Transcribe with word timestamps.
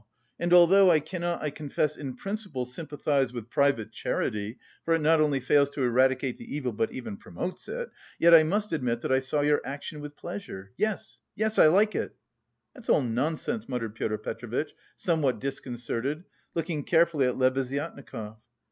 And 0.39 0.51
although 0.51 0.89
I 0.89 0.99
cannot, 0.99 1.43
I 1.43 1.51
confess, 1.51 1.95
in 1.95 2.15
principle 2.15 2.65
sympathise 2.65 3.31
with 3.31 3.51
private 3.51 3.91
charity, 3.91 4.57
for 4.83 4.95
it 4.95 4.99
not 5.01 5.21
only 5.21 5.39
fails 5.39 5.69
to 5.75 5.83
eradicate 5.83 6.37
the 6.39 6.55
evil 6.57 6.73
but 6.73 6.91
even 6.91 7.17
promotes 7.17 7.67
it, 7.69 7.91
yet 8.17 8.33
I 8.33 8.41
must 8.41 8.73
admit 8.73 9.01
that 9.01 9.11
I 9.11 9.19
saw 9.19 9.41
your 9.41 9.61
action 9.63 10.01
with 10.01 10.17
pleasure 10.17 10.71
yes, 10.75 11.19
yes, 11.35 11.59
I 11.59 11.67
like 11.67 11.93
it." 11.93 12.15
"That's 12.73 12.89
all 12.89 13.03
nonsense," 13.03 13.69
muttered 13.69 13.93
Pyotr 13.93 14.17
Petrovitch, 14.17 14.73
somewhat 14.97 15.39
disconcerted, 15.39 16.23
looking 16.55 16.83
carefully 16.83 17.27
at 17.27 17.37
Lebeziatnikov. 17.37 18.37